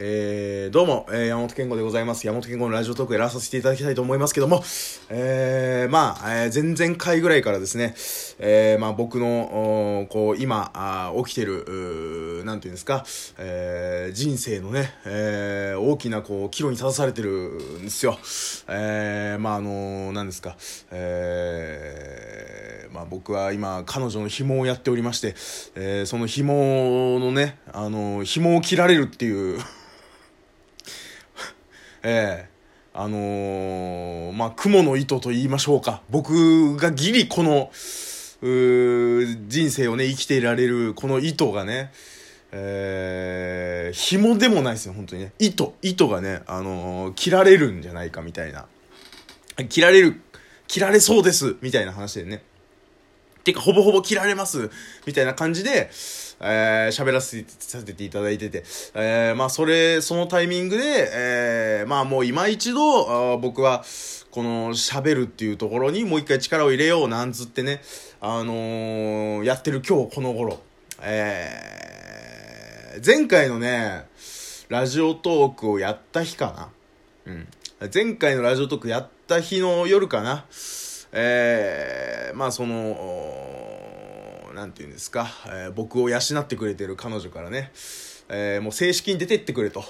[0.00, 2.24] えー、どうも、えー、山本健吾でございます。
[2.24, 4.62] 山本健吾のラジオトークやらさせていただきたいと思いますけども、
[5.08, 7.96] えー、まあ、えー、前々回ぐらいからですね、
[8.38, 13.04] えー、まあ僕の、こう、今、あ起きてる、なんていうんですか、
[13.38, 17.30] えー、人生のね、えー、大きな、こう、岐路に立たされてる
[17.80, 18.20] んですよ。
[18.68, 20.56] えー、まああのー、なんですか、
[20.92, 25.34] えー、まあ僕は今、彼女の紐をやっておりまして、
[25.74, 29.58] えー、その紐のね、あの、紐を切られるっていう
[32.10, 32.48] え
[32.94, 36.00] えー、あのー、まあ、雲の糸と言いましょうか。
[36.08, 37.70] 僕がギリこの、
[38.40, 41.92] 人生をね、生きていられる、この糸がね、
[42.50, 45.32] えー、紐でもないですよ、本当にね。
[45.38, 48.66] 糸、糸がね、あのー、切られるんじゃないかみたいな。
[49.68, 50.22] 切られる、
[50.66, 52.42] 切られそうです、みたいな話でね。
[53.52, 54.70] てか、ほぼほぼ切られます、
[55.06, 55.90] みたいな感じで、
[56.40, 63.84] えー、喋らせてさせていただいてて、えー、まあ、それ、そのタイミングで、えー、まあ、もう今一度、僕は、
[64.30, 67.80] この喋るっていうところにもう一回力を入れようなんつってね、
[68.20, 70.60] あのー、やってる今日この頃、
[71.00, 74.06] えー、前回のね、
[74.68, 76.70] ラジオトークをやった日か
[77.26, 77.32] な？
[77.32, 77.48] うん。
[77.92, 80.44] 前回のラジオトークやった日の夜かな？
[81.12, 87.70] えー、まあその、なんて言うんですか、えー、僕を養ってくれてる彼女からね、
[88.28, 89.84] えー、もう正式に出てってくれと。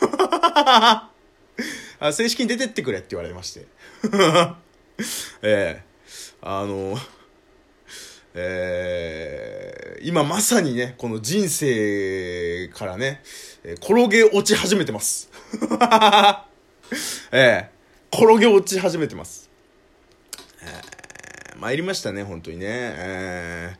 [1.98, 3.66] あ正式に出てってくれって言われまして。
[5.42, 6.98] えー、あの、
[8.34, 13.22] えー、今まさにね、この人生からね、
[13.82, 15.30] 転げ落ち始めてます。
[17.32, 19.45] えー、転げ落ち始めてます。
[20.66, 22.66] えー、参りましたね、本当にね。
[22.68, 23.76] え、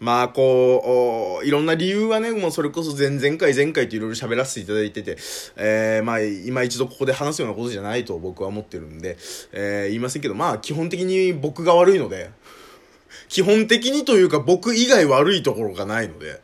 [0.00, 5.18] まあ、こう、いろんな理由はね、もうそれこそ前々回、前回といろいろ喋らせていただいてて、
[5.56, 9.18] えー、まあ、今一度ここで話すようなことじゃないと僕は思ってるんで、
[9.52, 12.30] えー、言いませんけど、まあ、基本的に僕が悪いので、
[13.28, 16.40] 基本的にというか僕以外悪いところがないので、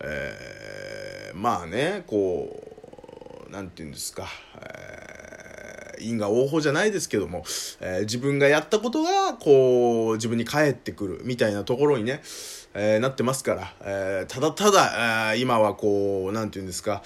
[0.00, 4.26] えー、まあね、こう、なんて言うんですか、
[4.60, 4.83] え
[6.00, 7.44] 因果応報じゃないですけども、
[7.80, 12.22] えー、自分がやったことが、こう、自分に返ってくるみたいなところにね、
[12.76, 17.02] えー、なってますから、えー、ただただ、えー、今はこう、なんて言うんですか、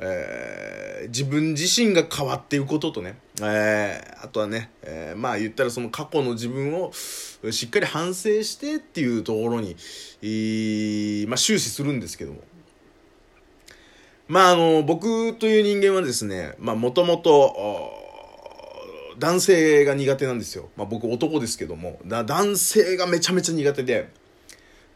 [0.00, 9.76] えー、自分自身が変わっていくこととね、えー、あとはね、えー、まあ言ったらその過去の自分をしっかり反省してっていうところに、
[11.28, 12.40] まあ終始するんですけども。
[14.26, 18.01] まああの、僕という人間はですね、まあもともと、
[19.18, 20.70] 男性が苦手なんですよ。
[20.76, 24.10] まあ僕男ですけども、だ男性がめちゃめちゃ苦手で、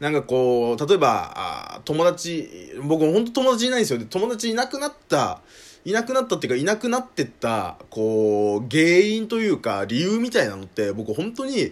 [0.00, 4.00] なんかこう、例えば、友達、僕ほんと友達いないんですよ。
[4.08, 5.40] 友達いなくなった
[5.86, 11.70] いなくなったっていうか、いなくなってった、こう、原因というか、理由みたいなのって、僕本当に、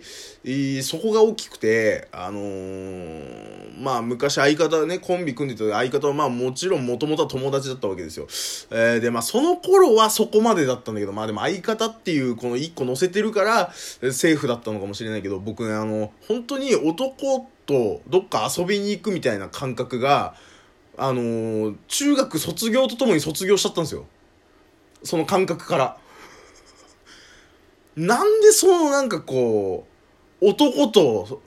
[0.85, 8.29] そこが大きくて、あのー、まあ、昔相方ね、コンビ組んでた相方は、まあ、もちろん元々は友達だったわけですよ。
[8.71, 20.37] えー、で、まあ、その頃はそこまでだったんだけど、まあ、でも相方っていう、この一個乗せてるから、セーフだったのかもしれないけど、僕ね、あの、本当に男とどっか遊びに行くみたいな感覚が、
[20.97, 24.06] あのー、中学卒業とともに卒業しちゃったんですよ。
[25.03, 25.97] その感覚から。
[27.97, 29.87] なんでそのなんかこ
[30.41, 31.43] う、男と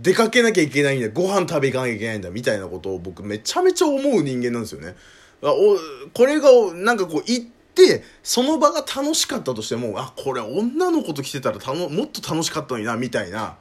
[0.00, 4.94] 出かけなきゃいけないんだ、ご飯食べ行かなきゃいけないんだ、みたいなことを僕めちゃめちゃ思う人間なんですよね。
[5.42, 5.78] お
[6.12, 13.56] これが、なんかこう行って、その場が楽しかったとしても、あ、これ女の子と来てたらたのもっと楽しかったのにな、みたいな。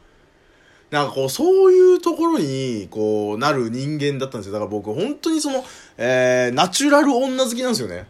[0.94, 4.54] なんかこう、そういうところに、こう、なる人間だったんですよ。
[4.54, 5.66] だから僕、本当にその、
[5.98, 8.06] えー、ナチュラル女好きなんですよね。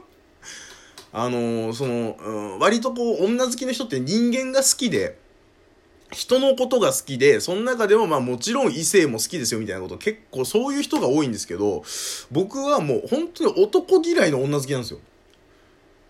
[1.10, 5.16] あのー、その、うん、割とこう、女好きの人って人間が好きで、
[6.12, 11.82] 人のことが好きで、その中でもまあもちろん異性も好きですよみたいなこと結構そういう人が多いんですけど、
[12.30, 15.00] 僕はもう本当に男嫌いの女好きなんですよ。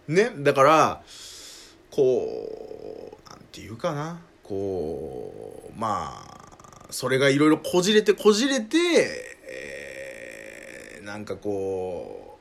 [0.08, 0.32] ね？
[0.38, 1.02] だから、
[1.92, 4.20] こう、なんていうかな？
[4.50, 5.49] こう、
[5.80, 8.76] まあ、それがいろいろこじれてこじれて、
[9.48, 12.38] えー、なんかこ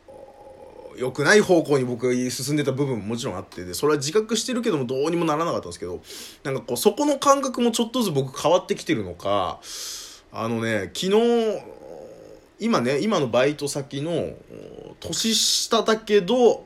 [0.98, 6.02] う、良くない方向に僕が進んでた部分ももちろんあってで、それは自覚してるけどもどうにもならなかったんですけど、
[6.44, 9.62] なんかこう、そこの感覚もちょっとずつ僕変わってきてるのか、
[10.34, 11.62] あのね、昨日、
[12.60, 14.34] 今ね、今のバイト先の、
[15.00, 16.66] 年下だけど、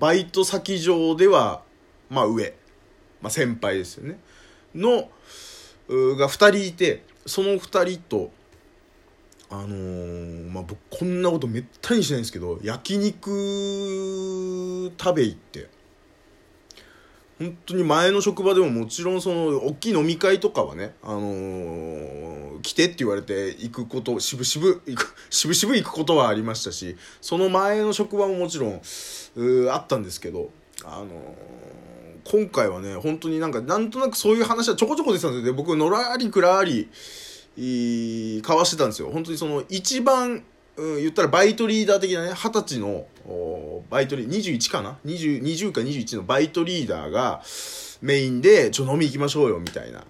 [0.00, 1.62] バイト先上では、
[2.10, 2.52] まあ上。
[3.22, 4.18] まあ先輩ですよね。
[4.74, 5.08] の、
[5.88, 8.30] が2人いて、その2人と、
[9.50, 15.70] あのー、まあ、僕こんなことめったにしないんですけど焼肉食べ行って
[17.38, 28.80] 本当に前の職場でももちろんその大きい飲み会とかはね、あのー、来てって言われて行くこと、しぶしぶ行く、しぶ行くことはありましたし、その前の職場ももちろん、
[29.70, 30.50] あったんですけど、
[30.84, 31.08] あのー、
[32.30, 35.54] 今回はね、本当になんか、なんとなくそういう話はちょこちょこ出てたんですよ。
[35.54, 36.88] 僕、のらりくらり、
[37.56, 39.08] 交わしてたんですよ。
[39.10, 40.44] 本当にその、一番、
[40.76, 43.06] うん、言ったらバイトリーダー的なね、二十歳の、
[43.88, 47.42] バイトリー、21かな ?20、20か21のバイトリーダーが
[48.02, 50.04] メインで、ちょ、飲み行きましょうよ、みたいな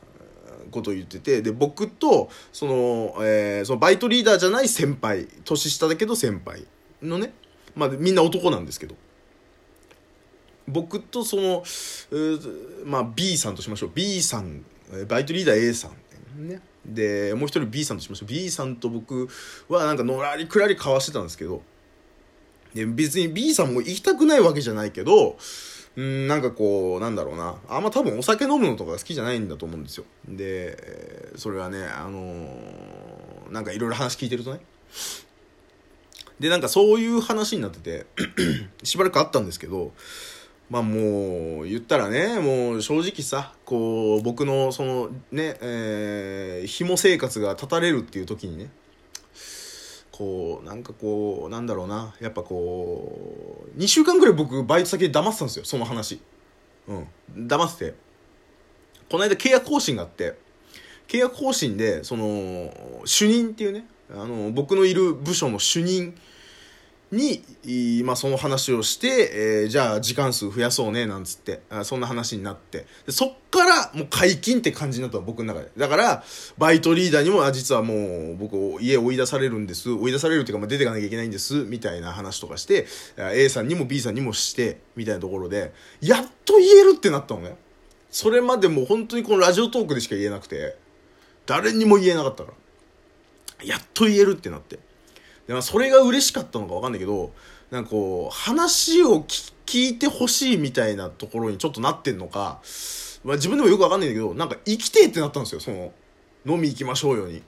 [0.73, 6.67] ことを言ってて、で、僕と、その、えー、そのバイトリーダーじゃない先輩、年下だけど先輩
[7.01, 7.33] のね、
[7.77, 8.97] まあ、みんな男なんですけど、
[10.69, 11.65] 僕とその、
[12.85, 13.91] まあ、B さんとしましょう。
[13.95, 14.65] B さん、
[15.09, 15.89] バイトリーダー A さ
[16.37, 16.61] ん、ね。
[16.85, 18.29] でもう一人 B さんとしましょう。
[18.29, 19.29] B さんと僕
[19.69, 21.63] はなんかのらりくらり交わしてたんですけど。
[22.75, 25.39] で別に B さんも行きたくないわけじゃないけど
[25.97, 27.57] うんなんかこうなんだろうな。
[27.69, 30.05] あんま多分お酒飲むのとか好きじゃないんだと思うんですよ。
[30.29, 34.61] でそれはねあのー、なんかいろいろ話聞いてるとね。
[36.39, 38.07] でなんかそういう話になってて
[38.85, 39.93] しばらくあったんですけど
[40.71, 48.71] まあもう、言ったらね、もう正直さ、こう、僕のそのね、えー、紐生活が断たれるっていう時にね、
[50.13, 56.21] こう、なんかこう、なんだろうな、やっぱこう、2週間ぐらい僕バイト先で黙ってたんですよ、その話。
[56.89, 57.07] うん。
[57.47, 57.95] 黙ってて。
[59.11, 60.35] この間契約更新があって、
[61.07, 62.75] 契約更新で、その、
[63.07, 66.15] 主任っていうね、あの、僕のいる部署の主任、
[67.11, 67.43] に、
[68.05, 75.71] まあ、その話をして、えー、じゃあ時間数増やそうね、なんつって、あそんな話になって、でそっからもう解禁って感じになった僕の中で。
[75.77, 76.25] だから、
[76.59, 87.57] バイトリーダーにも、あ実はもう僕家追い出されるんです、追い出されるっていうか、まあ、出てかなきゃいけないんです、みたいな話とかして、A さんにも B さんにもして、みたいなところで、やっと言えるってなったのね。
[88.11, 90.77] それまでも本当にこのラジオトークでしか言えなくて、
[91.47, 92.53] 誰にも言えなかったか
[93.61, 93.65] ら。
[93.65, 94.79] やっと言えるってなって。
[95.49, 97.33] で、まあ、それが嬉しかったのかわかんないけど、
[97.71, 99.25] なんかこう、話を
[99.67, 102.61] 聞いてほしいみたいなところにちょっとなってんのか、
[103.25, 105.93] まあ、自分でもよくわかんないんだけど、なんか生きてってなったんですよ、その、
[106.47, 107.43] 飲み行きましょうように。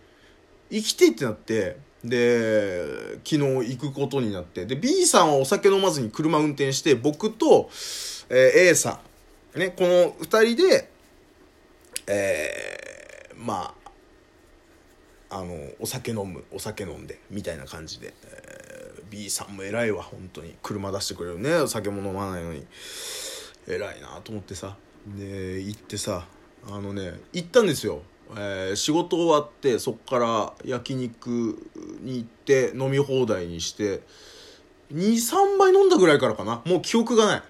[0.70, 7.70] 生きてってなって、で、昨日行くことになって、で、B さんはお酒飲まずに車運転して、僕と、
[8.30, 9.00] えー、A さ
[9.54, 10.90] ん、ね、この二人で、
[12.06, 13.79] えー、まあ、
[15.30, 20.54] あのお酒飲むお酒飲んでみたいな感じで、えー、B さんも偉いわ本当に。
[20.62, 22.66] 車出してくれるねお酒も飲まないのに。
[23.66, 24.76] 偉いなと思ってさ。
[25.06, 26.26] で行ってさ
[26.68, 28.02] あのね行ったんですよ、
[28.36, 31.56] えー、仕事終わってそっから焼肉
[32.02, 34.02] に行って飲み放題にして
[34.92, 36.62] 23杯飲んだぐらいからかな。
[36.64, 37.42] もう記憶がない。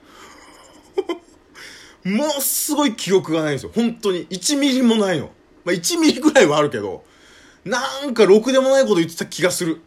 [2.08, 3.72] ものすごい記憶がないんですよ。
[3.74, 4.26] 本当に。
[4.28, 5.30] 1ミリもないの。
[5.64, 7.04] まあ1ミリぐらいはあるけど。
[7.64, 9.80] なんかろくでもないこと言ってた気がする。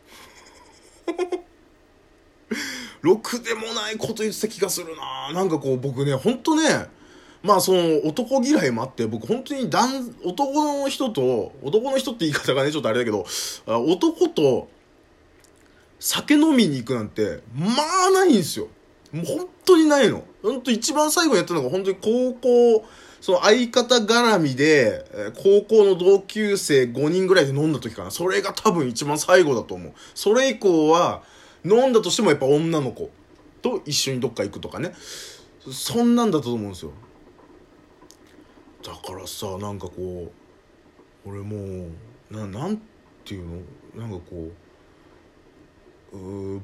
[3.02, 6.88] ろくでもないこと言ってた気がするななんかこう僕ね、ほんとね、
[7.42, 13.26] まあその男嫌いもあって、僕本当に男、男の人と、男の人って言い方がね、ちょっとあれだけど、
[13.66, 14.70] 男と
[16.00, 17.68] 酒飲みに行くなんて、ま
[18.08, 18.68] あないんですよ。
[19.12, 20.24] もう本当にないの。
[20.42, 22.86] 本当一番最後やったのが本当に高校、
[23.24, 28.12] その相方絡みで、高校の同級生5人ぐらいで飲んだ時かな。
[28.12, 29.94] それが多分一番最後だと思う。
[30.14, 31.24] それ以降は、
[31.64, 33.10] 飲んだとしてもやっぱ女の子
[33.62, 34.94] と一緒にどっか行くとかね。
[35.72, 36.92] そんなんだと思うんですよ。
[38.84, 40.30] だからさ、なんかこ
[41.26, 41.88] う、俺も
[42.30, 42.82] う、な、なん
[43.24, 43.48] ていう
[43.96, 44.02] の？
[44.02, 44.52] なんかこう、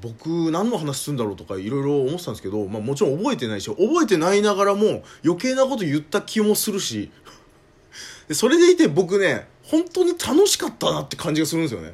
[0.02, 7.12] 僕何の話するんだろうとかいろいろ思ってたんですけど、まあ、もちろん覚えてないし覚えてないながらも余計なこと言った気もするし。
[8.32, 11.94] それでいて僕ね本当に楽しかったなって感じがするんですよね。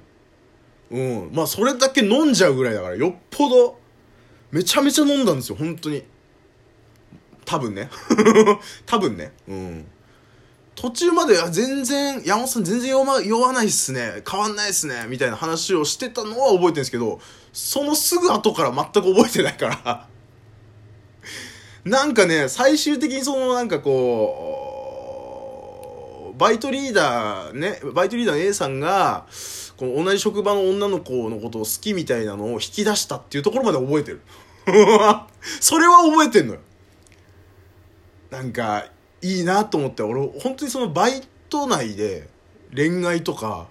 [0.91, 1.29] うん。
[1.33, 3.79] まあそれだけ飲んじゃうぐらいだからよっぽど
[4.51, 6.03] めちゃめちゃ飲んだんですよ本当に。
[7.45, 7.89] 多分ね。
[8.85, 9.31] 多分ね。
[9.47, 9.85] うん。
[10.75, 14.21] 途中まで、全然、山本さん全然酔わ酔わないっすね。
[14.29, 15.05] 変わんないっすね。
[15.07, 17.21] みたいな話をしてたのは覚えてるんですけど、
[17.53, 20.07] そのすぐ後から全く覚えてないから
[21.85, 24.63] なんかね、最終的にそのなんかこ
[26.35, 29.25] う、バイトリーダーね、バイトリーダーの A さんが、
[29.77, 34.19] この同じ職場の女の子のことを好きみたいなのを引き出したっていうところまで覚えてる。
[35.61, 36.59] それは覚えてんのよ。
[38.31, 38.87] なんか、
[39.25, 42.29] いいなと思って俺本当にそのバイト内で
[42.75, 43.67] 恋愛とか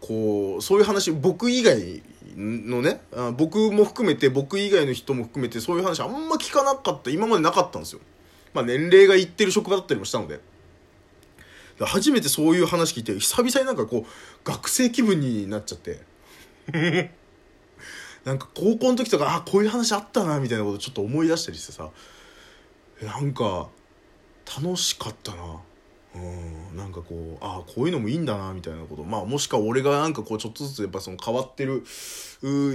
[0.00, 2.02] こうそういう話僕以外
[2.34, 3.02] のね
[3.36, 8.00] 僕も含めて僕以外の人も含めてそういう話あんま聞かなかった今までなかったんですよ。
[8.54, 10.40] まあ年齢がいってる職場だったりもしたので
[11.80, 16.00] 初めてそういう話聞いて久々になんかこう学生気分になっちゃって。
[18.24, 21.90] なんか高校の時とかあこういう話あったなみたいなことちょっと思い出したりしてさ。
[23.02, 23.68] なんか
[24.56, 25.60] 楽しかったな。
[26.14, 26.76] うん。
[26.76, 29.04] なんかこうああこういうのもいいんだなみたいなこと。
[29.04, 31.84] まあもしくは俺がなんかこうちょっとずつやっぱその変わってる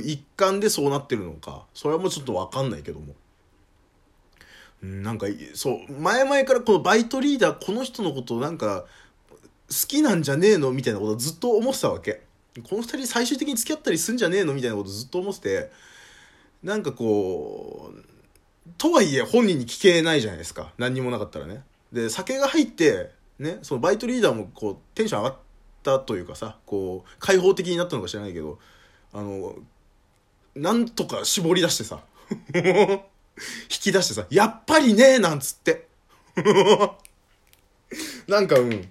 [0.05, 1.65] 一環でそうなってるのか。
[1.73, 3.13] それはもうちょっと分かんないけども。
[4.83, 8.85] うんなんかそう前々からこのバイトリーダーこの人のことなんか
[9.69, 10.71] 好きなんじゃねえの？
[10.71, 12.21] みたいなことずっと思ってたわけ。
[12.69, 14.53] この二人最終的に付き合ったりすんじゃねえの？
[14.53, 15.71] みたいなことずっと思ってて。
[16.63, 17.99] なんかこう
[18.77, 20.73] とはいえ本人に聞けないじゃないですか。
[20.77, 21.63] 何にもなかったらね。
[21.91, 25.39] で酒が入ってね、そのバイトリーダーもこうテンション上がっ
[25.83, 28.59] たというかさこう開放的になったのか知らないけど
[29.13, 29.55] あの
[30.55, 31.99] なんとか絞り出してさ
[32.55, 33.01] 引
[33.67, 35.87] き出してさ「やっぱりね」なんつって。
[38.27, 38.89] なんかうん。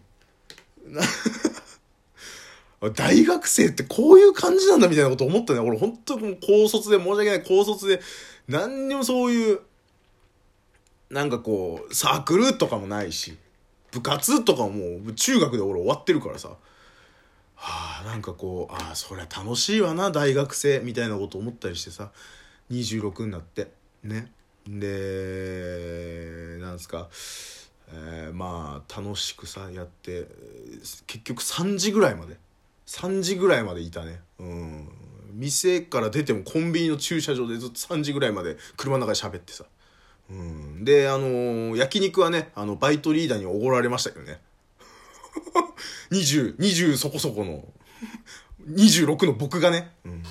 [2.91, 5.61] 大学生ってこういう感じなんだみたいなこと思ったね。
[5.61, 7.43] 俺本当に高卒で申し訳ない。
[7.43, 8.01] 高卒で
[8.49, 9.61] 何にもそういう
[11.11, 13.37] なんかこうサークルとかもないし
[13.93, 16.57] 部活とかもう中学で俺終わってるからさ。
[17.57, 22.11] はあなんかこうああそりゃ楽しいわな大学生みたいなこと思ったりしてさ。
[22.71, 23.69] 26になって。
[24.03, 24.33] ね。
[24.67, 27.09] でなんすか、
[27.93, 30.27] えー、まあ楽しくさやって
[31.07, 32.37] 結局3時ぐらいまで
[32.87, 34.21] 3時ぐらいまでいたね。
[34.39, 34.89] うん。
[35.33, 39.65] 店から出てもコンビニの駐車場でずっと3時ぐらいまで車の中で喋ってさ。
[40.31, 44.41] うん、であのー、焼肉はねあのバイトリーダーにおごられましたけどね。
[46.13, 47.67] 2020そこそこの
[48.69, 50.23] 26の僕がね、うん。